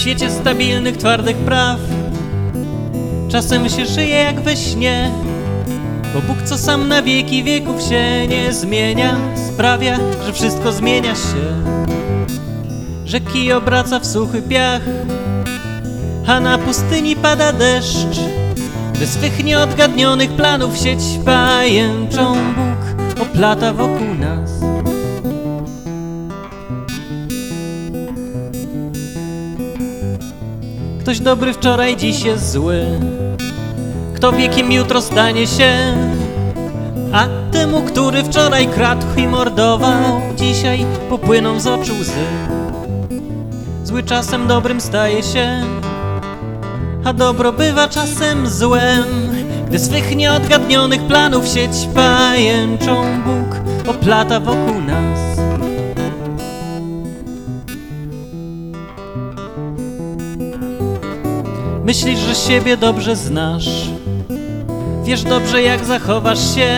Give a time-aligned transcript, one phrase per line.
[0.00, 1.78] świecie stabilnych, twardych praw.
[3.28, 5.10] Czasem się żyje jak we śnie
[6.14, 9.16] Bo Bóg, co sam na wieki wieków się nie zmienia
[9.48, 11.60] Sprawia, że wszystko zmienia się.
[13.32, 14.82] Kij obraca w suchy piach
[16.26, 18.20] A na pustyni pada deszcz.
[18.98, 24.09] By swych nieodgadnionych planów sieć pajęczą Bóg oplata wokół
[31.10, 32.86] Ktoś dobry wczoraj, dziś jest zły.
[34.14, 35.72] Kto wie, kim jutro stanie się?
[37.12, 42.26] A temu, który wczoraj kradł i mordował Dzisiaj popłyną z oczu łzy.
[43.84, 45.62] Zły czasem dobrym staje się
[47.04, 49.04] A dobro bywa czasem złem.
[49.66, 53.56] Gdy swych nieodgadnionych planów sieć pajęczą Bóg
[53.94, 55.49] oplata wokół nas
[61.90, 63.68] Myślisz, że siebie dobrze znasz?
[65.04, 66.68] Wiesz dobrze jak zachowasz się?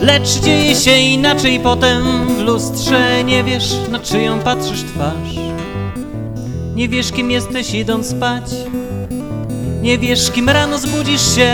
[0.00, 2.26] Lecz dzieje się inaczej potem.
[2.36, 5.34] W lustrze Nie wiesz na czyją patrzysz twarz.
[6.74, 8.44] Nie wiesz kim jesteś idąc spać.
[9.82, 11.52] Nie wiesz kim rano zbudzisz się.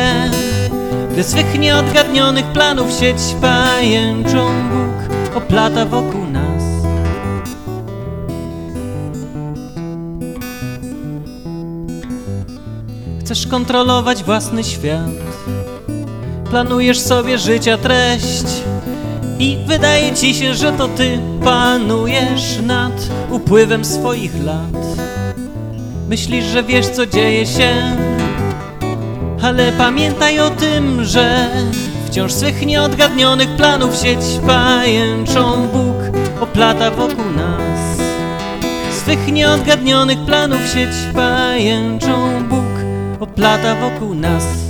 [1.12, 6.39] Gdy swych nieodgadnionych planów sieć pajęczą Bóg oplata wokół nas
[13.30, 15.10] Chcesz kontrolować własny świat.
[16.50, 18.44] Planujesz sobie życia treść
[19.38, 22.92] I wydaje ci się, że to ty panujesz nad
[23.30, 24.96] upływem swoich lat.
[26.08, 27.96] Myślisz, że wiesz co dzieje się
[29.42, 31.50] Ale pamiętaj o tym, że
[32.06, 35.96] Wciąż swych nieodgadnionych planów sieć pajęczą Bóg
[36.40, 37.98] oplata wokół nas.
[39.02, 42.29] Swych nieodgadnionych planów sieć pajęczą
[43.20, 44.69] Bóg oplata wokół nas